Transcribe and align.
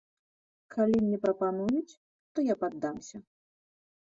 Калі 0.75 0.97
мне 1.01 1.19
прапануюць, 1.27 1.97
то 2.33 2.47
я 2.47 2.55
падамся! 2.65 3.17